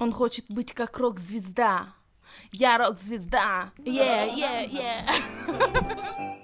Он 0.00 0.12
хочет 0.12 0.46
быть 0.48 0.72
как 0.72 0.98
рок-звезда. 0.98 1.94
Я 2.50 2.78
рок-звезда. 2.78 3.70
Yeah, 3.78 4.28
yeah, 4.34 4.68
yeah. 4.68 6.34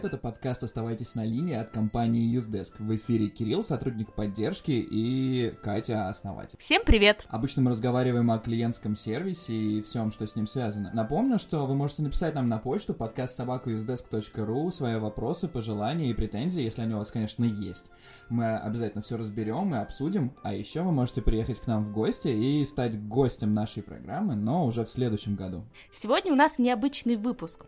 привет, 0.00 0.14
это 0.14 0.22
подкаст 0.22 0.62
«Оставайтесь 0.62 1.14
на 1.14 1.24
линии» 1.24 1.54
от 1.54 1.70
компании 1.70 2.34
Usedesk. 2.34 2.72
В 2.78 2.94
эфире 2.96 3.28
Кирилл, 3.28 3.62
сотрудник 3.62 4.14
поддержки, 4.14 4.70
и 4.70 5.52
Катя, 5.62 6.08
основатель. 6.08 6.56
Всем 6.58 6.82
привет. 6.86 7.26
Обычно 7.28 7.60
мы 7.60 7.72
разговариваем 7.72 8.30
о 8.30 8.38
клиентском 8.38 8.96
сервисе 8.96 9.52
и 9.52 9.82
всем, 9.82 10.10
что 10.10 10.26
с 10.26 10.36
ним 10.36 10.46
связано. 10.46 10.90
Напомню, 10.94 11.38
что 11.38 11.66
вы 11.66 11.74
можете 11.74 12.02
написать 12.02 12.34
нам 12.34 12.48
на 12.48 12.58
почту 12.58 12.94
подкаст 12.94 13.38
собакаюзdesk.ру 13.38 14.70
свои 14.70 14.96
вопросы, 14.96 15.48
пожелания 15.48 16.08
и 16.08 16.14
претензии, 16.14 16.62
если 16.62 16.80
они 16.80 16.94
у 16.94 16.98
вас, 16.98 17.10
конечно, 17.10 17.44
есть. 17.44 17.84
Мы 18.30 18.56
обязательно 18.56 19.02
все 19.02 19.18
разберем 19.18 19.74
и 19.74 19.78
обсудим, 19.78 20.32
а 20.42 20.54
еще 20.54 20.80
вы 20.80 20.92
можете 20.92 21.20
приехать 21.20 21.60
к 21.60 21.66
нам 21.66 21.84
в 21.84 21.92
гости 21.92 22.28
и 22.28 22.64
стать 22.64 22.98
гостем 23.06 23.52
нашей 23.52 23.82
программы, 23.82 24.34
но 24.34 24.64
уже 24.64 24.86
в 24.86 24.90
следующем 24.90 25.36
году. 25.36 25.64
Сегодня 25.90 26.32
у 26.32 26.36
нас 26.36 26.58
необычный 26.58 27.16
выпуск. 27.16 27.66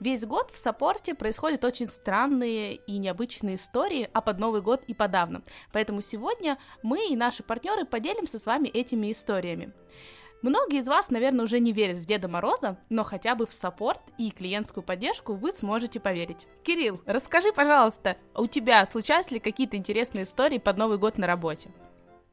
Весь 0.00 0.24
год 0.24 0.50
в 0.50 0.56
саппорте 0.56 1.14
происходят 1.14 1.64
очень 1.64 1.86
странные 1.86 2.76
и 2.76 2.98
необычные 2.98 3.56
истории, 3.56 4.08
а 4.12 4.20
под 4.20 4.38
Новый 4.38 4.62
год 4.62 4.82
и 4.86 4.94
подавно. 4.94 5.42
Поэтому 5.72 6.00
сегодня 6.00 6.58
мы 6.82 7.08
и 7.08 7.16
наши 7.16 7.42
партнеры 7.42 7.84
поделимся 7.84 8.38
с 8.38 8.46
вами 8.46 8.68
этими 8.68 9.12
историями. 9.12 9.72
Многие 10.42 10.78
из 10.78 10.88
вас, 10.88 11.10
наверное, 11.10 11.44
уже 11.44 11.60
не 11.60 11.70
верят 11.70 11.98
в 11.98 12.06
Деда 12.06 12.26
Мороза, 12.26 12.78
но 12.88 13.04
хотя 13.04 13.34
бы 13.34 13.46
в 13.46 13.52
саппорт 13.52 14.00
и 14.16 14.30
клиентскую 14.30 14.82
поддержку 14.82 15.34
вы 15.34 15.52
сможете 15.52 16.00
поверить. 16.00 16.46
Кирилл, 16.64 17.02
расскажи, 17.04 17.52
пожалуйста, 17.52 18.16
у 18.34 18.46
тебя 18.46 18.86
случались 18.86 19.30
ли 19.30 19.38
какие-то 19.38 19.76
интересные 19.76 20.22
истории 20.24 20.56
под 20.56 20.78
Новый 20.78 20.96
год 20.96 21.18
на 21.18 21.26
работе? 21.26 21.70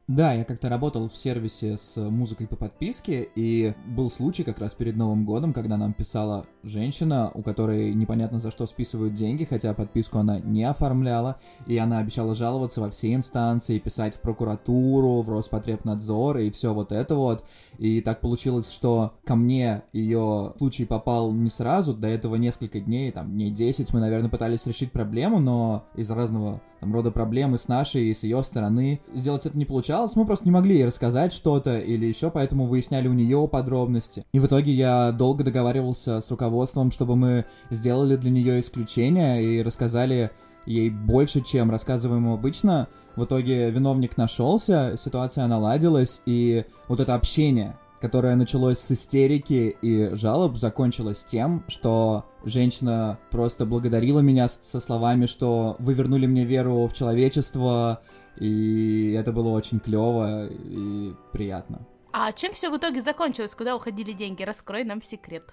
Да, 0.08 0.32
я 0.32 0.44
как-то 0.44 0.70
работал 0.70 1.10
в 1.10 1.16
сервисе 1.18 1.76
с 1.76 1.98
музыкой 1.98 2.46
по 2.46 2.56
подписке, 2.56 3.28
и 3.34 3.74
был 3.84 4.10
случай 4.10 4.42
как 4.42 4.58
раз 4.58 4.72
перед 4.72 4.96
Новым 4.96 5.26
годом, 5.26 5.52
когда 5.52 5.76
нам 5.76 5.92
писала 5.92 6.46
женщина, 6.62 7.30
у 7.34 7.42
которой 7.42 7.92
непонятно 7.92 8.38
за 8.38 8.50
что 8.50 8.64
списывают 8.64 9.12
деньги, 9.12 9.44
хотя 9.44 9.74
подписку 9.74 10.16
она 10.16 10.40
не 10.40 10.64
оформляла, 10.64 11.38
и 11.66 11.76
она 11.76 11.98
обещала 11.98 12.34
жаловаться 12.34 12.80
во 12.80 12.88
все 12.88 13.12
инстанции, 13.12 13.78
писать 13.78 14.14
в 14.14 14.22
прокуратуру, 14.22 15.20
в 15.20 15.28
Роспотребнадзор 15.28 16.38
и 16.38 16.50
все 16.50 16.72
вот 16.72 16.90
это 16.90 17.14
вот. 17.14 17.44
И 17.76 18.00
так 18.00 18.22
получилось, 18.22 18.70
что 18.72 19.12
ко 19.26 19.36
мне 19.36 19.82
ее 19.92 20.54
случай 20.56 20.86
попал 20.86 21.32
не 21.32 21.50
сразу, 21.50 21.92
до 21.92 22.08
этого 22.08 22.36
несколько 22.36 22.80
дней, 22.80 23.12
там, 23.12 23.30
дней 23.30 23.50
10 23.50 23.92
мы, 23.92 24.00
наверное, 24.00 24.30
пытались 24.30 24.64
решить 24.64 24.90
проблему, 24.90 25.38
но 25.38 25.84
из 25.94 26.10
разного 26.10 26.62
там, 26.80 26.92
рода 26.92 27.10
проблемы 27.10 27.58
с 27.58 27.68
нашей 27.68 28.06
и 28.06 28.14
с 28.14 28.22
ее 28.22 28.42
стороны 28.42 29.00
сделать 29.14 29.46
это 29.46 29.56
не 29.56 29.64
получалось, 29.64 30.16
мы 30.16 30.24
просто 30.24 30.44
не 30.44 30.50
могли 30.50 30.76
ей 30.76 30.86
рассказать 30.86 31.32
что-то 31.32 31.78
или 31.78 32.06
еще, 32.06 32.30
поэтому 32.30 32.66
выясняли 32.66 33.08
у 33.08 33.12
нее 33.12 33.48
подробности. 33.48 34.24
И 34.32 34.40
в 34.40 34.46
итоге 34.46 34.72
я 34.72 35.12
долго 35.12 35.44
договаривался 35.44 36.20
с 36.20 36.30
руководством, 36.30 36.90
чтобы 36.90 37.16
мы 37.16 37.44
сделали 37.70 38.16
для 38.16 38.30
нее 38.30 38.60
исключение 38.60 39.42
и 39.42 39.62
рассказали 39.62 40.30
ей 40.66 40.90
больше, 40.90 41.40
чем 41.40 41.70
рассказываем 41.70 42.28
обычно. 42.28 42.88
В 43.16 43.24
итоге 43.24 43.70
виновник 43.70 44.16
нашелся, 44.16 44.96
ситуация 44.98 45.46
наладилась, 45.46 46.22
и 46.26 46.64
вот 46.86 47.00
это 47.00 47.14
общение, 47.14 47.76
которое 48.00 48.36
началось 48.36 48.78
с 48.78 48.92
истерики 48.92 49.76
и 49.82 50.14
жалоб, 50.14 50.56
закончилось 50.56 51.24
тем, 51.28 51.64
что 51.68 52.24
женщина 52.44 53.18
просто 53.30 53.66
благодарила 53.66 54.20
меня 54.20 54.48
со 54.48 54.80
словами, 54.80 55.26
что 55.26 55.76
вы 55.78 55.94
вернули 55.94 56.26
мне 56.26 56.44
веру 56.44 56.86
в 56.86 56.94
человечество, 56.94 58.02
и 58.38 59.12
это 59.18 59.32
было 59.32 59.50
очень 59.50 59.80
клево 59.80 60.46
и 60.48 61.12
приятно. 61.32 61.86
А 62.12 62.32
чем 62.32 62.52
все 62.52 62.70
в 62.70 62.76
итоге 62.76 63.00
закончилось? 63.00 63.54
Куда 63.54 63.76
уходили 63.76 64.12
деньги? 64.12 64.42
Раскрой 64.42 64.84
нам 64.84 65.02
секрет. 65.02 65.44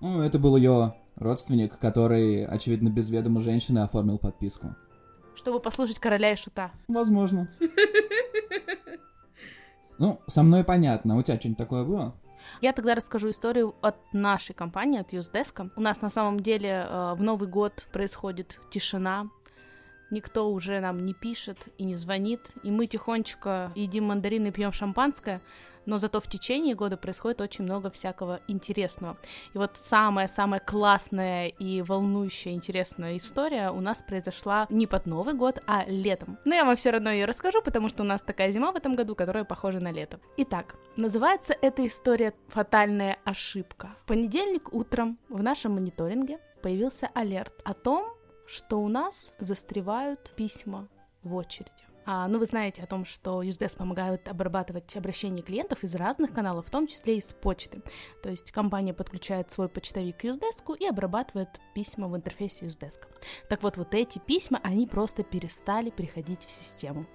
Ну, 0.00 0.20
это 0.20 0.38
был 0.38 0.56
ее 0.56 0.94
родственник, 1.16 1.78
который, 1.78 2.44
очевидно, 2.44 2.90
без 2.90 3.08
ведома 3.08 3.40
женщины 3.40 3.78
оформил 3.80 4.18
подписку. 4.18 4.74
Чтобы 5.34 5.60
послушать 5.60 5.98
короля 5.98 6.32
и 6.32 6.36
шута. 6.36 6.70
Возможно. 6.88 7.48
Ну, 9.98 10.20
со 10.26 10.42
мной 10.42 10.64
понятно. 10.64 11.16
У 11.16 11.22
тебя 11.22 11.38
что-нибудь 11.38 11.58
такое 11.58 11.84
было? 11.84 12.14
Я 12.60 12.72
тогда 12.72 12.94
расскажу 12.94 13.30
историю 13.30 13.74
от 13.80 13.96
нашей 14.12 14.54
компании, 14.54 15.00
от 15.00 15.12
Юздеска. 15.12 15.70
У 15.76 15.80
нас 15.80 16.00
на 16.00 16.10
самом 16.10 16.40
деле 16.40 16.86
э, 16.88 17.14
в 17.14 17.22
Новый 17.22 17.48
год 17.48 17.86
происходит 17.92 18.60
тишина. 18.70 19.28
Никто 20.10 20.50
уже 20.50 20.80
нам 20.80 21.04
не 21.04 21.14
пишет 21.14 21.68
и 21.78 21.84
не 21.84 21.96
звонит. 21.96 22.50
И 22.62 22.70
мы 22.70 22.86
тихонечко 22.86 23.72
едим 23.74 24.04
мандарины 24.04 24.48
и 24.48 24.52
пьем 24.52 24.72
шампанское 24.72 25.40
но 25.86 25.98
зато 25.98 26.20
в 26.20 26.26
течение 26.26 26.74
года 26.74 26.96
происходит 26.96 27.40
очень 27.40 27.64
много 27.64 27.90
всякого 27.90 28.40
интересного. 28.48 29.16
И 29.54 29.58
вот 29.58 29.76
самая-самая 29.78 30.60
классная 30.60 31.48
и 31.48 31.80
волнующая 31.80 32.52
интересная 32.52 33.16
история 33.16 33.70
у 33.70 33.80
нас 33.80 34.02
произошла 34.02 34.66
не 34.68 34.86
под 34.86 35.06
Новый 35.06 35.34
год, 35.34 35.62
а 35.66 35.84
летом. 35.86 36.38
Но 36.44 36.54
я 36.54 36.64
вам 36.64 36.76
все 36.76 36.90
равно 36.90 37.10
ее 37.10 37.24
расскажу, 37.24 37.62
потому 37.62 37.88
что 37.88 38.02
у 38.02 38.06
нас 38.06 38.20
такая 38.20 38.52
зима 38.52 38.72
в 38.72 38.76
этом 38.76 38.96
году, 38.96 39.14
которая 39.14 39.44
похожа 39.44 39.80
на 39.80 39.92
лето. 39.92 40.20
Итак, 40.36 40.76
называется 40.96 41.54
эта 41.62 41.86
история 41.86 42.34
«Фатальная 42.48 43.18
ошибка». 43.24 43.94
В 44.00 44.04
понедельник 44.04 44.74
утром 44.74 45.18
в 45.28 45.42
нашем 45.42 45.74
мониторинге 45.74 46.40
появился 46.62 47.08
алерт 47.14 47.52
о 47.64 47.74
том, 47.74 48.15
что 48.46 48.80
у 48.80 48.88
нас 48.88 49.34
застревают 49.38 50.32
письма 50.36 50.88
в 51.22 51.34
очереди. 51.34 51.86
А, 52.08 52.28
ну, 52.28 52.38
вы 52.38 52.46
знаете 52.46 52.84
о 52.84 52.86
том, 52.86 53.04
что 53.04 53.42
Usedesk 53.42 53.76
помогает 53.78 54.28
обрабатывать 54.28 54.94
обращения 54.96 55.42
клиентов 55.42 55.82
из 55.82 55.96
разных 55.96 56.32
каналов, 56.32 56.66
в 56.66 56.70
том 56.70 56.86
числе 56.86 57.18
из 57.18 57.32
почты. 57.32 57.82
То 58.22 58.30
есть 58.30 58.52
компания 58.52 58.94
подключает 58.94 59.50
свой 59.50 59.68
почтовик 59.68 60.18
к 60.18 60.24
Usedesk 60.24 60.76
и 60.78 60.86
обрабатывает 60.86 61.48
письма 61.74 62.06
в 62.06 62.16
интерфейсе 62.16 62.66
Usedesk. 62.66 63.00
Так 63.48 63.64
вот, 63.64 63.76
вот 63.76 63.92
эти 63.92 64.20
письма, 64.20 64.60
они 64.62 64.86
просто 64.86 65.24
перестали 65.24 65.90
приходить 65.90 66.44
в 66.46 66.50
систему. 66.52 67.06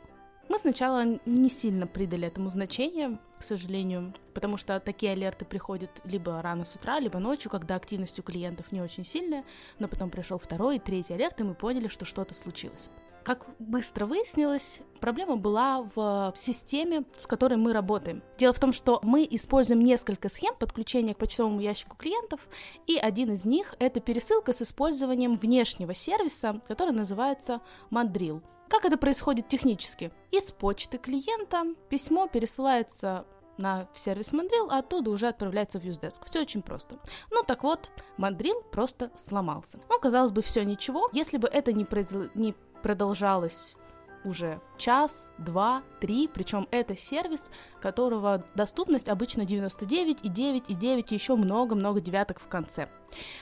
Мы 0.51 0.57
сначала 0.57 1.06
не 1.25 1.50
сильно 1.50 1.88
придали 1.88 2.28
этому 2.28 2.50
значение, 2.50 3.17
к 3.39 3.44
сожалению, 3.44 4.13
потому 4.34 4.57
что 4.57 4.78
такие 4.81 5.13
алерты 5.13 5.45
приходят 5.45 5.89
либо 6.03 6.41
рано 6.41 6.66
с 6.66 6.75
утра, 6.75 7.00
либо 7.00 7.19
ночью, 7.19 7.50
когда 7.50 7.75
активность 7.75 8.19
у 8.19 8.22
клиентов 8.22 8.73
не 8.73 8.81
очень 8.81 9.06
сильная, 9.06 9.45
но 9.79 9.88
потом 9.88 10.09
пришел 10.09 10.38
второй 10.38 10.75
и 10.75 10.79
третий 10.79 11.13
алерт, 11.13 11.40
и 11.40 11.45
мы 11.45 11.53
поняли, 11.53 11.88
что 11.88 12.03
что-то 12.03 12.34
случилось. 12.34 12.90
Как 13.23 13.45
быстро 13.59 14.06
выяснилось, 14.06 14.81
проблема 15.00 15.38
была 15.38 15.90
в 15.95 16.34
системе, 16.35 17.06
с 17.17 17.28
которой 17.28 17.56
мы 17.56 17.72
работаем. 17.72 18.22
Дело 18.38 18.51
в 18.51 18.59
том, 18.59 18.73
что 18.73 19.00
мы 19.03 19.25
используем 19.31 19.79
несколько 19.79 20.28
схем 20.28 20.53
подключения 20.59 21.13
к 21.13 21.19
почтовому 21.19 21.61
ящику 21.61 21.95
клиентов, 21.95 22.50
и 22.88 22.97
один 22.97 23.31
из 23.31 23.45
них— 23.45 23.75
это 23.79 24.01
пересылка 24.01 24.51
с 24.51 24.61
использованием 24.61 25.38
внешнего 25.38 25.94
сервиса, 25.94 26.59
который 26.67 26.91
называется 26.91 27.61
Mandrill. 27.90 28.41
Как 28.72 28.86
это 28.86 28.96
происходит 28.96 29.50
технически? 29.50 30.14
Из 30.32 30.50
почты 30.50 30.98
клиента 30.98 31.66
письмо 31.90 32.30
пересылается 32.30 33.26
на 33.58 33.90
сервис 33.94 34.32
Mandrill, 34.32 34.70
а 34.70 34.80
оттуда 34.80 35.09
уже 35.09 35.28
отправляется 35.28 35.78
в 35.78 35.84
Usedesk. 35.84 36.22
Все 36.24 36.40
очень 36.40 36.62
просто. 36.62 36.98
Ну 37.32 37.44
так 37.44 37.64
вот, 37.64 37.92
Mandrill 38.18 38.64
просто 38.72 39.12
сломался. 39.18 39.82
Ну, 39.90 40.00
казалось 40.00 40.32
бы, 40.32 40.42
все 40.42 40.64
ничего, 40.64 41.09
если 41.12 41.36
бы 41.36 41.50
это 41.50 41.74
не, 41.74 41.84
произ... 41.84 42.14
не 42.34 42.56
продолжалось 42.82 43.76
уже 44.24 44.59
час, 44.78 45.32
два, 45.38 45.84
три, 46.00 46.28
причем 46.28 46.68
это 46.72 46.96
сервис, 46.96 47.52
которого 47.82 48.44
доступность 48.56 49.09
обычно 49.09 49.46
99 49.46 50.20
и 50.24 50.30
9 50.30 50.70
и 50.70 50.74
9 50.74 51.12
и 51.12 51.16
еще 51.16 51.36
много-много 51.36 52.02
девяток 52.02 52.40
в 52.40 52.48
конце. 52.48 52.88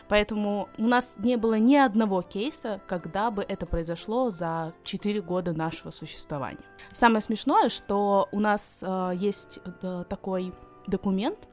Поэтому 0.07 0.69
у 0.77 0.87
нас 0.87 1.17
не 1.19 1.37
было 1.37 1.59
ни 1.59 1.75
одного 1.75 2.21
кейса, 2.21 2.81
когда 2.87 3.31
бы 3.31 3.43
это 3.47 3.65
произошло 3.65 4.29
за 4.29 4.73
4 4.83 5.21
года 5.21 5.53
нашего 5.53 5.91
существования. 5.91 6.63
Самое 6.91 7.21
смешное, 7.21 7.69
что 7.69 8.27
у 8.31 8.39
нас 8.39 8.83
э, 8.85 9.11
есть 9.15 9.59
э, 9.81 10.03
такой 10.09 10.53
документ, 10.87 11.47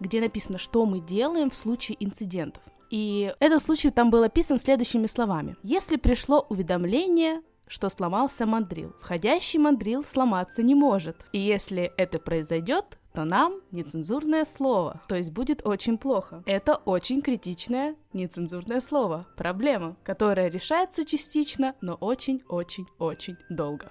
где 0.00 0.20
написано, 0.20 0.58
что 0.58 0.86
мы 0.86 1.00
делаем 1.00 1.50
в 1.50 1.56
случае 1.56 1.96
инцидентов. 2.00 2.62
И 2.90 3.34
этот 3.40 3.62
случай 3.62 3.90
там 3.90 4.10
был 4.10 4.22
описан 4.22 4.58
следующими 4.58 5.06
словами. 5.06 5.56
Если 5.62 5.96
пришло 5.96 6.46
уведомление, 6.48 7.42
что 7.68 7.88
сломался 7.88 8.46
мандрил, 8.46 8.94
входящий 9.00 9.58
мандрил 9.58 10.02
сломаться 10.04 10.62
не 10.62 10.74
может. 10.74 11.24
И 11.32 11.38
если 11.38 11.92
это 11.96 12.18
произойдет, 12.18 12.98
то 13.12 13.24
нам 13.24 13.60
нецензурное 13.72 14.44
слово, 14.44 15.00
то 15.08 15.16
есть 15.16 15.30
будет 15.32 15.66
очень 15.66 15.98
плохо. 15.98 16.42
Это 16.46 16.76
очень 16.76 17.20
критичное 17.20 17.96
нецензурное 18.12 18.80
слово, 18.80 19.26
проблема, 19.36 19.96
которая 20.04 20.48
решается 20.48 21.04
частично, 21.04 21.74
но 21.80 21.94
очень-очень-очень 21.94 23.36
долго. 23.50 23.88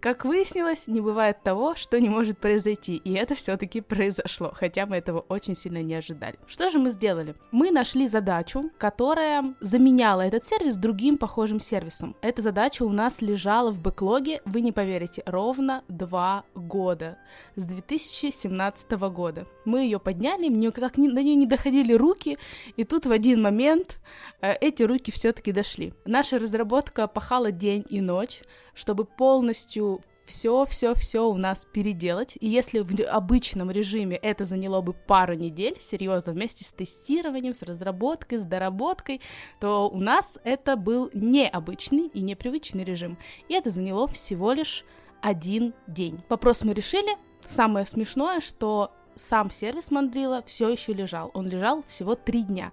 Как 0.00 0.24
выяснилось, 0.24 0.86
не 0.86 1.00
бывает 1.00 1.42
того, 1.42 1.74
что 1.74 1.98
не 2.00 2.08
может 2.08 2.38
произойти, 2.38 2.96
и 2.96 3.14
это 3.14 3.34
все-таки 3.34 3.80
произошло, 3.80 4.52
хотя 4.54 4.86
мы 4.86 4.96
этого 4.96 5.20
очень 5.28 5.54
сильно 5.54 5.82
не 5.82 5.94
ожидали. 5.94 6.38
Что 6.46 6.68
же 6.68 6.78
мы 6.78 6.90
сделали? 6.90 7.34
Мы 7.50 7.70
нашли 7.70 8.06
задачу, 8.06 8.70
которая 8.78 9.54
заменяла 9.60 10.22
этот 10.22 10.44
сервис 10.44 10.76
другим 10.76 11.16
похожим 11.16 11.60
сервисом. 11.60 12.14
Эта 12.20 12.42
задача 12.42 12.82
у 12.82 12.90
нас 12.90 13.20
лежала 13.20 13.70
в 13.70 13.80
бэклоге, 13.80 14.42
вы 14.44 14.60
не 14.60 14.72
поверите, 14.72 15.22
ровно 15.26 15.82
два 15.88 16.44
года, 16.66 17.18
с 17.54 17.64
2017 17.66 18.90
года. 18.92 19.46
Мы 19.64 19.84
ее 19.84 19.98
подняли, 19.98 20.48
мне 20.48 20.70
как 20.70 20.98
ни, 20.98 21.08
до 21.08 21.22
нее 21.22 21.34
не 21.34 21.46
доходили 21.46 21.92
руки, 21.92 22.38
и 22.76 22.84
тут 22.84 23.06
в 23.06 23.12
один 23.12 23.42
момент 23.42 24.00
э, 24.40 24.54
эти 24.60 24.82
руки 24.82 25.10
все-таки 25.10 25.52
дошли. 25.52 25.94
Наша 26.04 26.38
разработка 26.38 27.06
пахала 27.06 27.50
день 27.50 27.84
и 27.88 28.00
ночь, 28.00 28.42
чтобы 28.74 29.04
полностью 29.04 30.02
все-все-все 30.26 31.28
у 31.28 31.36
нас 31.36 31.64
переделать. 31.64 32.36
И 32.40 32.48
если 32.48 32.80
в 32.80 33.00
обычном 33.02 33.70
режиме 33.70 34.16
это 34.16 34.44
заняло 34.44 34.80
бы 34.80 34.92
пару 34.92 35.34
недель, 35.34 35.76
серьезно, 35.80 36.32
вместе 36.32 36.64
с 36.64 36.72
тестированием, 36.72 37.54
с 37.54 37.62
разработкой, 37.62 38.38
с 38.38 38.44
доработкой, 38.44 39.20
то 39.60 39.88
у 39.88 39.98
нас 39.98 40.38
это 40.44 40.76
был 40.76 41.10
необычный 41.14 42.08
и 42.08 42.20
непривычный 42.20 42.84
режим. 42.84 43.16
И 43.48 43.54
это 43.54 43.70
заняло 43.70 44.06
всего 44.08 44.52
лишь 44.52 44.84
один 45.22 45.74
день. 45.86 46.20
Вопрос 46.28 46.62
мы 46.62 46.74
решили. 46.74 47.16
Самое 47.46 47.86
смешное, 47.86 48.40
что 48.40 48.92
сам 49.14 49.50
сервис 49.50 49.90
Мандрила 49.90 50.42
все 50.46 50.68
еще 50.68 50.92
лежал. 50.92 51.30
Он 51.34 51.48
лежал 51.48 51.82
всего 51.86 52.14
три 52.14 52.42
дня. 52.42 52.72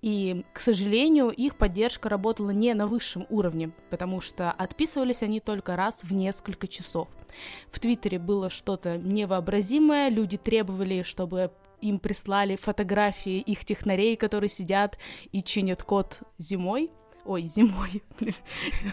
И, 0.00 0.44
к 0.52 0.60
сожалению, 0.60 1.30
их 1.30 1.56
поддержка 1.56 2.08
работала 2.08 2.50
не 2.50 2.72
на 2.74 2.86
высшем 2.86 3.26
уровне, 3.30 3.72
потому 3.90 4.20
что 4.20 4.52
отписывались 4.52 5.22
они 5.22 5.40
только 5.40 5.74
раз 5.74 6.04
в 6.04 6.12
несколько 6.12 6.68
часов. 6.68 7.08
В 7.70 7.80
Твиттере 7.80 8.18
было 8.18 8.48
что-то 8.48 8.96
невообразимое, 8.96 10.08
люди 10.08 10.36
требовали, 10.36 11.02
чтобы 11.02 11.50
им 11.80 11.98
прислали 11.98 12.56
фотографии 12.56 13.40
их 13.40 13.64
технарей, 13.64 14.16
которые 14.16 14.50
сидят 14.50 14.98
и 15.32 15.42
чинят 15.42 15.82
код 15.82 16.20
зимой, 16.38 16.92
Ой, 17.28 17.42
зимой, 17.42 18.02
блин, 18.18 18.34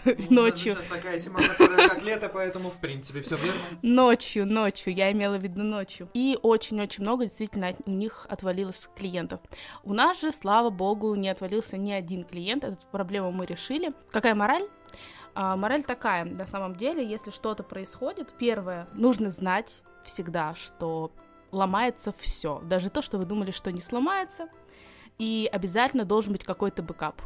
ну, 0.04 0.42
ночью. 0.42 0.74
Сейчас 0.74 0.86
такая 0.88 1.18
зима, 1.18 1.40
как 1.56 2.02
лето, 2.02 2.28
поэтому, 2.28 2.68
в 2.68 2.76
принципе, 2.76 3.22
все 3.22 3.36
верно. 3.36 3.58
Ночью, 3.80 4.46
ночью, 4.46 4.92
я 4.92 5.10
имела 5.10 5.38
в 5.38 5.42
виду 5.42 5.62
ночью. 5.62 6.10
И 6.12 6.38
очень-очень 6.42 7.02
много 7.02 7.24
действительно 7.24 7.72
у 7.86 7.90
них 7.90 8.26
отвалилось 8.28 8.90
клиентов. 8.94 9.40
У 9.84 9.94
нас 9.94 10.20
же, 10.20 10.32
слава 10.32 10.68
богу, 10.68 11.14
не 11.14 11.30
отвалился 11.30 11.78
ни 11.78 11.92
один 11.92 12.24
клиент, 12.24 12.64
эту 12.64 12.76
проблему 12.92 13.32
мы 13.32 13.46
решили. 13.46 13.90
Какая 14.10 14.34
мораль? 14.34 14.68
А, 15.34 15.56
мораль 15.56 15.82
такая, 15.82 16.26
на 16.26 16.44
самом 16.44 16.76
деле, 16.76 17.08
если 17.08 17.30
что-то 17.30 17.62
происходит, 17.62 18.34
первое, 18.38 18.86
нужно 18.92 19.30
знать 19.30 19.80
всегда, 20.04 20.54
что 20.54 21.10
ломается 21.52 22.12
все, 22.12 22.60
даже 22.64 22.90
то, 22.90 23.00
что 23.00 23.16
вы 23.16 23.24
думали, 23.24 23.50
что 23.50 23.72
не 23.72 23.80
сломается, 23.80 24.50
и 25.16 25.48
обязательно 25.50 26.04
должен 26.04 26.34
быть 26.34 26.44
какой-то 26.44 26.82
backup 26.82 27.22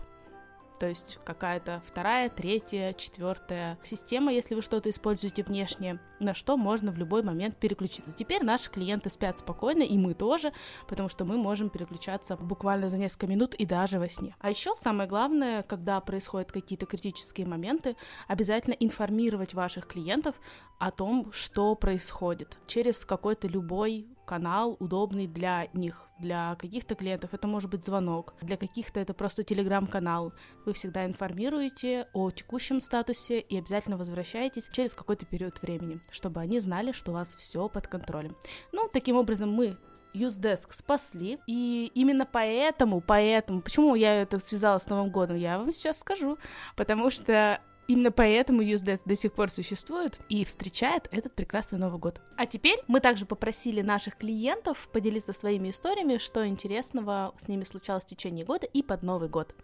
то 0.80 0.88
есть 0.88 1.18
какая-то 1.24 1.82
вторая, 1.84 2.30
третья, 2.30 2.94
четвертая 2.94 3.78
система, 3.82 4.32
если 4.32 4.54
вы 4.54 4.62
что-то 4.62 4.88
используете 4.88 5.42
внешне, 5.42 6.00
на 6.20 6.32
что 6.32 6.56
можно 6.56 6.90
в 6.90 6.96
любой 6.96 7.22
момент 7.22 7.58
переключиться. 7.58 8.14
Теперь 8.16 8.42
наши 8.42 8.70
клиенты 8.70 9.10
спят 9.10 9.36
спокойно, 9.36 9.82
и 9.82 9.98
мы 9.98 10.14
тоже, 10.14 10.54
потому 10.88 11.10
что 11.10 11.26
мы 11.26 11.36
можем 11.36 11.68
переключаться 11.68 12.34
буквально 12.36 12.88
за 12.88 12.96
несколько 12.96 13.26
минут 13.26 13.54
и 13.54 13.66
даже 13.66 13.98
во 13.98 14.08
сне. 14.08 14.34
А 14.40 14.48
еще 14.48 14.74
самое 14.74 15.06
главное, 15.06 15.62
когда 15.64 16.00
происходят 16.00 16.50
какие-то 16.50 16.86
критические 16.86 17.46
моменты, 17.46 17.94
обязательно 18.26 18.74
информировать 18.74 19.52
ваших 19.52 19.86
клиентов 19.86 20.34
о 20.78 20.90
том, 20.90 21.30
что 21.30 21.74
происходит 21.74 22.56
через 22.66 23.04
какой-то 23.04 23.48
любой 23.48 24.06
канал, 24.30 24.76
удобный 24.78 25.26
для 25.26 25.66
них, 25.74 26.08
для 26.20 26.54
каких-то 26.54 26.94
клиентов 26.94 27.34
это 27.34 27.48
может 27.48 27.68
быть 27.68 27.84
звонок, 27.84 28.34
для 28.42 28.56
каких-то 28.56 29.00
это 29.00 29.12
просто 29.12 29.42
телеграм-канал. 29.42 30.32
Вы 30.64 30.72
всегда 30.72 31.04
информируете 31.04 32.06
о 32.12 32.30
текущем 32.30 32.80
статусе 32.80 33.40
и 33.40 33.58
обязательно 33.58 33.96
возвращаетесь 33.96 34.68
через 34.72 34.94
какой-то 34.94 35.26
период 35.26 35.60
времени, 35.62 36.00
чтобы 36.12 36.40
они 36.40 36.60
знали, 36.60 36.92
что 36.92 37.10
у 37.10 37.14
вас 37.14 37.34
все 37.34 37.68
под 37.68 37.88
контролем. 37.88 38.36
Ну, 38.70 38.88
таким 38.92 39.16
образом 39.16 39.50
мы 39.50 39.76
Usedesk 40.14 40.68
спасли, 40.70 41.40
и 41.48 41.90
именно 41.94 42.24
поэтому, 42.24 43.00
поэтому, 43.00 43.62
почему 43.62 43.96
я 43.96 44.22
это 44.22 44.38
связала 44.38 44.78
с 44.78 44.88
Новым 44.88 45.10
годом, 45.10 45.36
я 45.36 45.58
вам 45.58 45.72
сейчас 45.72 45.98
скажу, 45.98 46.38
потому 46.76 47.10
что 47.10 47.60
Именно 47.90 48.12
поэтому 48.12 48.62
UseDesk 48.62 49.02
до 49.04 49.16
сих 49.16 49.32
пор 49.32 49.50
существует 49.50 50.20
и 50.28 50.44
встречает 50.44 51.08
этот 51.10 51.34
прекрасный 51.34 51.76
Новый 51.76 51.98
год. 51.98 52.20
А 52.36 52.46
теперь 52.46 52.78
мы 52.86 53.00
также 53.00 53.26
попросили 53.26 53.80
наших 53.80 54.16
клиентов 54.16 54.88
поделиться 54.92 55.32
своими 55.32 55.70
историями, 55.70 56.18
что 56.18 56.46
интересного 56.46 57.34
с 57.36 57.48
ними 57.48 57.64
случалось 57.64 58.04
в 58.04 58.06
течение 58.06 58.44
года 58.44 58.66
и 58.66 58.84
под 58.84 59.02
Новый 59.02 59.28
год. 59.28 59.56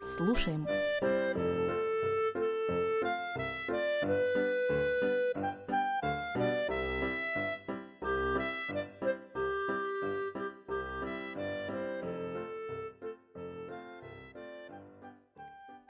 Слушаем. 0.00 0.66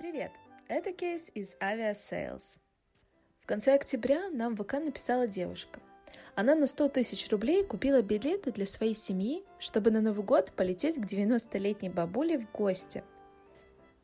Привет! 0.00 0.32
Это 0.68 0.90
кейс 0.90 1.30
из 1.32 1.56
Aviasales. 1.60 2.58
В 3.40 3.46
конце 3.46 3.74
октября 3.74 4.30
нам 4.30 4.56
в 4.56 4.64
ВК 4.64 4.72
написала 4.74 5.28
девушка. 5.28 5.78
Она 6.34 6.56
на 6.56 6.66
100 6.66 6.88
тысяч 6.88 7.30
рублей 7.30 7.62
купила 7.62 8.02
билеты 8.02 8.50
для 8.50 8.66
своей 8.66 8.94
семьи, 8.94 9.44
чтобы 9.60 9.92
на 9.92 10.00
Новый 10.00 10.24
год 10.24 10.50
полететь 10.50 10.96
к 10.96 11.04
90-летней 11.04 11.88
бабуле 11.88 12.40
в 12.40 12.50
гости. 12.50 13.04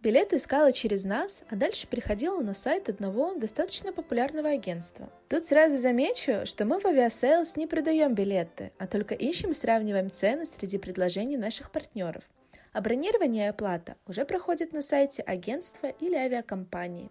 Билеты 0.02 0.36
искала 0.36 0.72
через 0.72 1.04
нас, 1.04 1.42
а 1.50 1.56
дальше 1.56 1.88
приходила 1.88 2.40
на 2.40 2.54
сайт 2.54 2.88
одного 2.88 3.34
достаточно 3.34 3.92
популярного 3.92 4.50
агентства. 4.50 5.12
Тут 5.28 5.44
сразу 5.44 5.78
замечу, 5.78 6.46
что 6.46 6.64
мы 6.64 6.78
в 6.78 6.84
Aviasales 6.84 7.54
не 7.56 7.66
продаем 7.66 8.14
билеты, 8.14 8.70
а 8.78 8.86
только 8.86 9.16
ищем 9.16 9.50
и 9.50 9.54
сравниваем 9.54 10.12
цены 10.12 10.46
среди 10.46 10.78
предложений 10.78 11.38
наших 11.38 11.72
партнеров– 11.72 12.22
а 12.72 12.80
бронирование 12.80 13.46
и 13.46 13.48
оплата 13.48 13.96
уже 14.06 14.24
проходит 14.24 14.72
на 14.72 14.82
сайте 14.82 15.22
агентства 15.22 15.88
или 15.88 16.14
авиакомпании. 16.14 17.10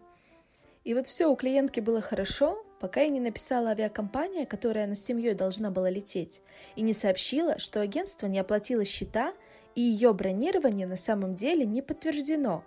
И 0.83 0.93
вот 0.93 1.05
все 1.05 1.27
у 1.27 1.35
клиентки 1.35 1.79
было 1.79 2.01
хорошо, 2.01 2.65
пока 2.79 3.01
я 3.01 3.09
не 3.09 3.19
написала 3.19 3.69
авиакомпания, 3.69 4.45
которая 4.47 4.87
на 4.87 4.95
с 4.95 5.03
семьей 5.03 5.35
должна 5.35 5.69
была 5.69 5.89
лететь, 5.89 6.41
и 6.75 6.81
не 6.81 6.93
сообщила, 6.93 7.59
что 7.59 7.81
агентство 7.81 8.25
не 8.25 8.39
оплатило 8.39 8.83
счета, 8.83 9.33
и 9.75 9.81
ее 9.81 10.13
бронирование 10.13 10.87
на 10.87 10.97
самом 10.97 11.35
деле 11.35 11.65
не 11.65 11.83
подтверждено. 11.83 12.63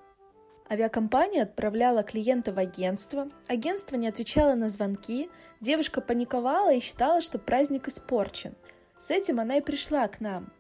Авиакомпания 0.71 1.43
отправляла 1.43 2.03
клиента 2.05 2.53
в 2.53 2.59
агентство, 2.59 3.29
агентство 3.49 3.97
не 3.97 4.09
отвечало 4.09 4.55
на 4.55 4.69
звонки, 4.69 5.29
девушка 5.61 6.01
паниковала 6.01 6.73
и 6.73 6.81
считала, 6.81 7.21
что 7.21 7.39
праздник 7.39 7.89
испорчен. 7.89 8.55
С 8.99 9.11
этим 9.11 9.41
она 9.41 9.59
и 9.59 9.61
пришла 9.61 10.07
к 10.09 10.21
нам. 10.21 10.53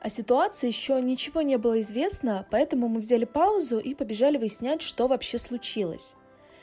О 0.00 0.08
ситуации 0.08 0.68
еще 0.68 1.00
ничего 1.02 1.42
не 1.42 1.58
было 1.58 1.80
известно, 1.82 2.46
поэтому 2.50 2.88
мы 2.88 3.00
взяли 3.00 3.26
паузу 3.26 3.78
и 3.78 3.94
побежали 3.94 4.38
выяснять, 4.38 4.80
что 4.80 5.08
вообще 5.08 5.38
случилось. 5.38 6.14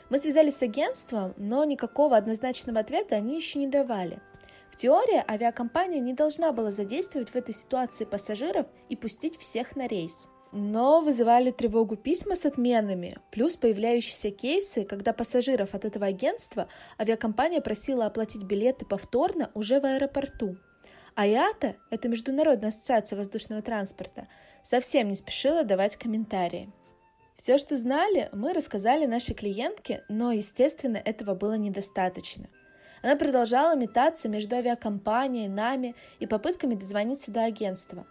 Мы 0.09 0.17
связались 0.17 0.57
с 0.57 0.63
агентством, 0.63 1.35
но 1.37 1.63
никакого 1.63 2.17
однозначного 2.17 2.79
ответа 2.79 3.15
они 3.15 3.35
еще 3.35 3.59
не 3.59 3.67
давали. 3.67 4.19
В 4.71 4.75
теории 4.75 5.23
авиакомпания 5.27 5.99
не 5.99 6.13
должна 6.13 6.51
была 6.51 6.71
задействовать 6.71 7.29
в 7.29 7.35
этой 7.35 7.53
ситуации 7.53 8.05
пассажиров 8.05 8.65
и 8.89 8.95
пустить 8.95 9.37
всех 9.37 9.75
на 9.75 9.87
рейс. 9.87 10.27
Но 10.51 11.01
вызывали 11.01 11.51
тревогу 11.51 11.95
письма 11.95 12.33
с 12.33 12.45
отменами, 12.45 13.17
плюс 13.31 13.55
появляющиеся 13.55 14.31
кейсы, 14.31 14.83
когда 14.85 15.13
пассажиров 15.13 15.75
от 15.75 15.85
этого 15.85 16.07
агентства 16.07 16.69
авиакомпания 16.99 17.61
просила 17.61 18.07
оплатить 18.07 18.43
билеты 18.43 18.85
повторно 18.85 19.51
уже 19.53 19.79
в 19.79 19.85
аэропорту. 19.85 20.57
АИАТА, 21.17 21.77
это 21.89 22.09
Международная 22.09 22.69
ассоциация 22.69 23.17
воздушного 23.17 23.63
транспорта, 23.63 24.27
совсем 24.61 25.09
не 25.09 25.15
спешила 25.15 25.63
давать 25.63 25.95
комментарии. 25.95 26.71
Все, 27.35 27.57
что 27.57 27.75
знали, 27.75 28.29
мы 28.33 28.53
рассказали 28.53 29.07
нашей 29.07 29.33
клиентке, 29.33 30.03
но, 30.09 30.31
естественно, 30.31 30.97
этого 30.97 31.33
было 31.33 31.53
недостаточно. 31.57 32.49
Она 33.01 33.15
продолжала 33.15 33.75
метаться 33.75 34.29
между 34.29 34.57
авиакомпанией, 34.57 35.47
нами 35.47 35.95
и 36.19 36.27
попытками 36.27 36.75
дозвониться 36.75 37.31
до 37.31 37.45
агентства. 37.45 38.05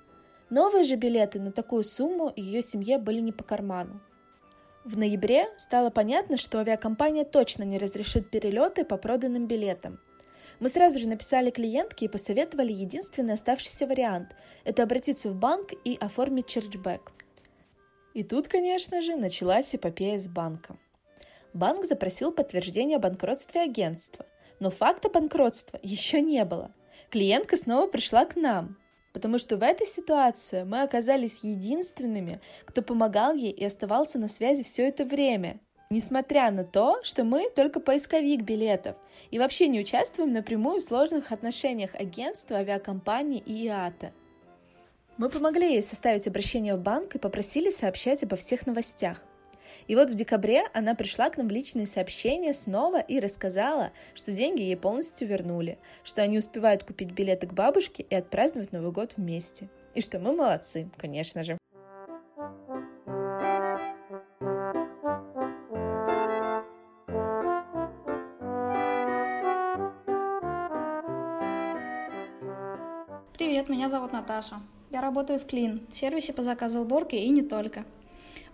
Новые 0.50 0.82
же 0.82 0.96
билеты 0.96 1.38
на 1.38 1.52
такую 1.52 1.84
сумму 1.84 2.32
ее 2.34 2.60
семье 2.60 2.98
были 2.98 3.20
не 3.20 3.30
по 3.30 3.44
карману. 3.44 4.00
В 4.84 4.98
ноябре 4.98 5.46
стало 5.58 5.90
понятно, 5.90 6.36
что 6.36 6.58
авиакомпания 6.58 7.24
точно 7.24 7.62
не 7.62 7.78
разрешит 7.78 8.30
перелеты 8.30 8.84
по 8.84 8.96
проданным 8.96 9.46
билетам. 9.46 10.00
Мы 10.58 10.68
сразу 10.68 10.98
же 10.98 11.08
написали 11.08 11.50
клиентке 11.50 12.06
и 12.06 12.08
посоветовали 12.08 12.72
единственный 12.72 13.34
оставшийся 13.34 13.86
вариант– 13.86 14.34
это 14.64 14.82
обратиться 14.82 15.30
в 15.30 15.34
банк 15.34 15.72
и 15.84 15.96
оформить 16.00 16.46
черчбэк. 16.46 17.12
И 18.14 18.22
тут, 18.22 18.48
конечно 18.48 19.02
же, 19.02 19.16
началась 19.16 19.74
эпопея 19.74 20.18
с 20.18 20.28
банком. 20.28 20.78
Банк 21.52 21.84
запросил 21.84 22.32
подтверждение 22.32 22.96
о 22.96 23.00
банкротстве 23.00 23.62
агентства. 23.62 24.24
Но 24.58 24.70
факта 24.70 25.10
банкротства 25.10 25.78
еще 25.82 26.22
не 26.22 26.44
было. 26.46 26.74
Клиентка 27.10 27.58
снова 27.58 27.86
пришла 27.86 28.24
к 28.24 28.36
нам, 28.36 28.78
потому 29.12 29.38
что 29.38 29.58
в 29.58 29.62
этой 29.62 29.86
ситуации 29.86 30.62
мы 30.64 30.80
оказались 30.80 31.40
единственными, 31.44 32.40
кто 32.64 32.80
помогал 32.80 33.34
ей 33.34 33.52
и 33.52 33.64
оставался 33.64 34.18
на 34.18 34.28
связи 34.28 34.62
все 34.62 34.88
это 34.88 35.04
время. 35.04 35.60
Несмотря 35.88 36.50
на 36.50 36.64
то, 36.64 36.98
что 37.04 37.22
мы 37.22 37.48
только 37.48 37.78
поисковик 37.78 38.42
билетов 38.42 38.96
и 39.30 39.38
вообще 39.38 39.68
не 39.68 39.78
участвуем 39.78 40.32
напрямую 40.32 40.80
в 40.80 40.82
сложных 40.82 41.30
отношениях 41.30 41.94
агентства, 41.94 42.56
авиакомпании 42.56 43.40
и 43.46 43.66
ИАТА. 43.66 44.12
Мы 45.16 45.30
помогли 45.30 45.74
ей 45.74 45.82
составить 45.82 46.26
обращение 46.26 46.74
в 46.74 46.80
банк 46.80 47.14
и 47.14 47.20
попросили 47.20 47.70
сообщать 47.70 48.24
обо 48.24 48.34
всех 48.34 48.66
новостях. 48.66 49.22
И 49.86 49.94
вот 49.94 50.10
в 50.10 50.14
декабре 50.14 50.64
она 50.74 50.96
пришла 50.96 51.30
к 51.30 51.36
нам 51.36 51.46
в 51.46 51.52
личные 51.52 51.86
сообщения 51.86 52.52
снова 52.52 52.98
и 52.98 53.20
рассказала, 53.20 53.92
что 54.14 54.32
деньги 54.32 54.62
ей 54.62 54.76
полностью 54.76 55.28
вернули, 55.28 55.78
что 56.02 56.20
они 56.22 56.38
успевают 56.38 56.82
купить 56.82 57.12
билеты 57.12 57.46
к 57.46 57.52
бабушке 57.52 58.04
и 58.08 58.14
отпраздновать 58.14 58.72
Новый 58.72 58.90
год 58.90 59.12
вместе. 59.16 59.68
И 59.94 60.00
что 60.00 60.18
мы 60.18 60.34
молодцы, 60.34 60.90
конечно 60.96 61.44
же. 61.44 61.56
Привет, 73.36 73.68
меня 73.68 73.90
зовут 73.90 74.14
Наташа. 74.14 74.62
Я 74.90 75.02
работаю 75.02 75.38
в 75.38 75.44
Клин, 75.44 75.82
сервисе 75.92 76.32
по 76.32 76.42
заказу 76.42 76.80
уборки 76.80 77.16
и 77.16 77.28
не 77.28 77.42
только. 77.42 77.84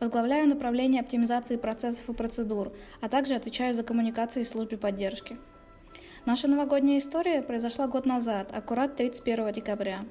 Возглавляю 0.00 0.48
направление 0.48 1.02
оптимизации 1.02 1.56
процессов 1.56 2.08
и 2.08 2.12
процедур, 2.12 2.72
а 3.00 3.08
также 3.08 3.34
отвечаю 3.34 3.74
за 3.74 3.84
коммуникации 3.84 4.42
в 4.42 4.48
службе 4.48 4.76
поддержки. 4.76 5.36
Наша 6.26 6.48
новогодняя 6.48 6.98
история 6.98 7.42
произошла 7.42 7.86
год 7.86 8.06
назад, 8.06 8.50
аккурат 8.52 8.96
31 8.96 9.52
декабря. 9.52 10.04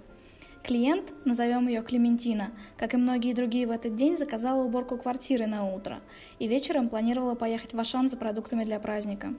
Клиент, 0.64 1.12
назовем 1.26 1.68
ее 1.68 1.82
Клементина, 1.82 2.52
как 2.78 2.94
и 2.94 2.98
многие 2.98 3.34
другие 3.34 3.68
в 3.68 3.72
этот 3.72 3.98
день, 3.98 4.18
заказала 4.18 4.64
уборку 4.64 4.98
квартиры 4.98 5.48
на 5.48 5.70
утро 5.70 6.00
и 6.40 6.48
вечером 6.48 6.88
планировала 6.88 7.36
поехать 7.36 7.74
в 7.74 7.80
Ашан 7.82 8.08
за 8.08 8.16
продуктами 8.16 8.64
для 8.64 8.80
праздника. 8.80 9.34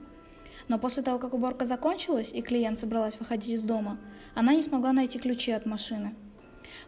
Но 0.67 0.79
после 0.79 1.03
того, 1.03 1.19
как 1.19 1.33
уборка 1.33 1.65
закончилась 1.65 2.31
и 2.33 2.41
клиент 2.41 2.79
собралась 2.79 3.19
выходить 3.19 3.49
из 3.49 3.63
дома, 3.63 3.97
она 4.35 4.53
не 4.53 4.61
смогла 4.61 4.93
найти 4.93 5.19
ключи 5.19 5.51
от 5.51 5.65
машины. 5.65 6.15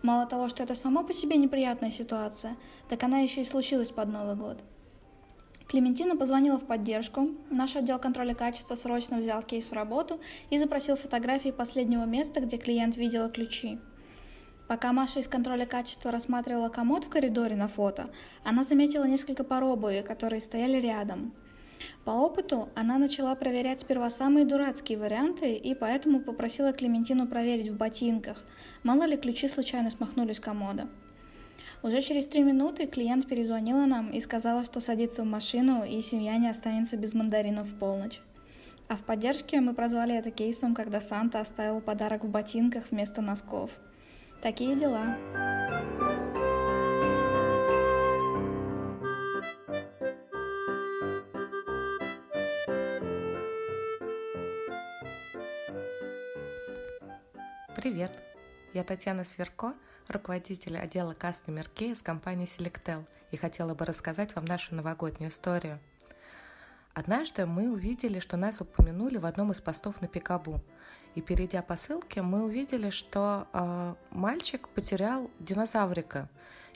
Мало 0.02 0.26
того, 0.26 0.48
что 0.48 0.64
это 0.64 0.76
само 0.76 1.04
по 1.04 1.14
себе 1.14 1.38
неприятная 1.38 1.92
ситуация, 1.92 2.56
так 2.90 3.02
она 3.04 3.20
еще 3.20 3.42
и 3.42 3.46
случилась 3.46 3.92
под 3.92 4.10
Новый 4.10 4.36
год. 4.36 4.60
Клементина 5.68 6.16
позвонила 6.16 6.60
в 6.60 6.66
поддержку, 6.66 7.30
наш 7.50 7.76
отдел 7.76 7.98
контроля 7.98 8.36
качества 8.36 8.76
срочно 8.76 9.18
взял 9.18 9.42
кейс 9.42 9.70
в 9.70 9.74
работу 9.74 10.20
и 10.52 10.60
запросил 10.60 10.96
фотографии 10.96 11.50
последнего 11.50 12.04
места, 12.04 12.40
где 12.40 12.58
клиент 12.58 12.98
видела 12.98 13.30
ключи. 13.30 13.80
Пока 14.68 14.94
Маша 14.94 15.20
из 15.20 15.28
контроля 15.28 15.66
качества 15.66 16.12
рассматривала 16.12 16.70
комод 16.70 17.06
в 17.06 17.10
коридоре 17.10 17.56
на 17.56 17.68
фото, 17.68 18.10
она 18.44 18.64
заметила 18.64 19.06
несколько 19.06 19.44
пар 19.44 19.64
обуви, 19.64 20.04
которые 20.08 20.40
стояли 20.40 20.78
рядом, 20.78 21.34
по 22.04 22.12
опыту 22.12 22.70
она 22.76 22.98
начала 22.98 23.36
проверять 23.36 23.82
сперва 23.82 24.10
самые 24.10 24.46
дурацкие 24.46 24.98
варианты 24.98 25.56
и 25.56 25.74
поэтому 25.76 26.20
попросила 26.20 26.72
Клементину 26.72 27.28
проверить 27.28 27.70
в 27.70 27.78
ботинках, 27.78 28.44
мало 28.84 29.04
ли 29.04 29.18
ключи 29.18 29.48
случайно 29.48 29.90
смахнулись 29.90 30.38
с 30.38 30.40
комода. 30.40 30.88
Уже 31.84 32.02
через 32.02 32.28
три 32.28 32.44
минуты 32.44 32.88
клиент 32.88 33.28
перезвонила 33.28 33.86
нам 33.86 34.10
и 34.12 34.20
сказала, 34.20 34.64
что 34.64 34.80
садится 34.80 35.24
в 35.24 35.28
машину 35.28 35.84
и 35.84 36.02
семья 36.02 36.38
не 36.38 36.50
останется 36.50 36.98
без 36.98 37.14
мандаринов 37.14 37.68
в 37.68 37.78
полночь. 37.78 38.22
А 38.88 38.96
в 38.96 39.04
поддержке 39.04 39.62
мы 39.62 39.74
прозвали 39.74 40.16
это 40.16 40.32
кейсом, 40.32 40.76
когда 40.76 41.02
Санта 41.02 41.40
оставил 41.40 41.82
подарок 41.82 42.24
в 42.24 42.30
ботинках 42.30 42.86
вместо 42.92 43.22
носков. 43.22 43.72
Такие 44.42 44.76
дела. 44.76 45.16
Я 58.76 58.84
Татьяна 58.84 59.24
Сверко, 59.24 59.74
руководитель 60.10 60.78
отдела 60.78 61.14
Customer 61.14 61.66
Care 61.74 61.96
с 61.96 62.02
компании 62.02 62.46
Selectel, 62.46 63.08
и 63.32 63.38
хотела 63.38 63.74
бы 63.74 63.86
рассказать 63.86 64.36
вам 64.36 64.44
нашу 64.44 64.76
новогоднюю 64.76 65.32
историю. 65.32 65.80
Однажды 66.94 67.46
мы 67.46 67.72
увидели, 67.72 68.20
что 68.20 68.36
нас 68.36 68.60
упомянули 68.60 69.16
в 69.16 69.26
одном 69.26 69.54
из 69.54 69.62
постов 69.62 70.02
на 70.02 70.10
Пикабу. 70.10 70.60
И 71.16 71.22
перейдя 71.22 71.62
по 71.62 71.78
ссылке, 71.78 72.22
мы 72.22 72.44
увидели, 72.44 72.90
что 72.90 73.48
э, 73.54 73.96
мальчик 74.12 74.68
потерял 74.68 75.32
динозаврика. 75.40 76.28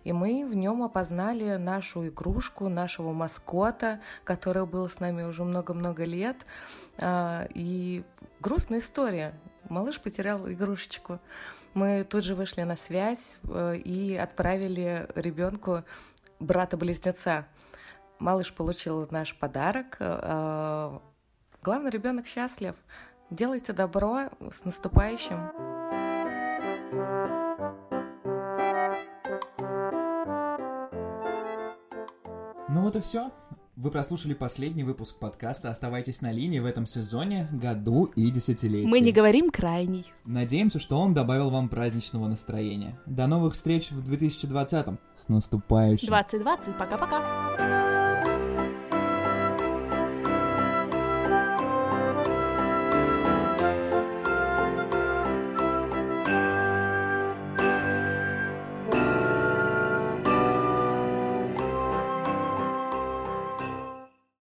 И 0.06 0.14
мы 0.14 0.48
в 0.48 0.56
нем 0.56 0.84
опознали 0.84 1.58
нашу 1.58 2.08
игрушку, 2.08 2.70
нашего 2.70 3.12
маскота, 3.12 4.00
который 4.24 4.66
был 4.66 4.88
с 4.88 5.02
нами 5.02 5.24
уже 5.24 5.44
много-много 5.44 6.06
лет. 6.06 6.46
Э, 6.96 7.50
и 7.54 8.06
грустная 8.40 8.80
история. 8.80 9.34
Малыш 9.68 10.00
потерял 10.00 10.50
игрушечку. 10.50 11.20
Мы 11.80 12.04
тут 12.04 12.26
же 12.26 12.36
вышли 12.36 12.64
на 12.64 12.76
связь 12.76 13.38
э, 13.48 13.78
и 13.78 14.14
отправили 14.18 15.08
ребенку 15.16 15.86
брата-близнеца. 16.42 17.46
Малыш 18.20 18.54
получил 18.54 19.08
наш 19.12 19.34
подарок. 19.40 19.96
Э, 20.02 21.00
главное, 21.64 21.90
ребенок 21.90 22.28
счастлив. 22.28 22.76
Делайте 23.30 23.72
добро 23.72 24.24
с 24.52 24.66
наступающим. 24.66 25.52
Ну 32.68 32.82
вот 32.82 32.98
и 32.98 33.00
все. 33.00 33.32
Вы 33.82 33.92
прослушали 33.92 34.34
последний 34.34 34.84
выпуск 34.84 35.16
подкаста 35.20 35.72
«Оставайтесь 35.72 36.20
на 36.20 36.34
линии» 36.34 36.60
в 36.60 36.66
этом 36.66 36.86
сезоне, 36.86 37.48
году 37.50 38.12
и 38.14 38.30
десятилетии. 38.30 38.86
Мы 38.86 39.00
не 39.00 39.14
говорим 39.14 39.50
крайний. 39.50 40.12
Надеемся, 40.26 40.80
что 40.82 41.00
он 41.00 41.14
добавил 41.14 41.50
вам 41.50 41.70
праздничного 41.70 42.28
настроения. 42.28 43.00
До 43.06 43.26
новых 43.28 43.54
встреч 43.54 43.92
в 43.92 44.12
2020-м. 44.12 45.00
С 45.26 45.30
наступающим. 45.30 46.08
2020. 46.08 46.78
Пока-пока. 46.78 47.89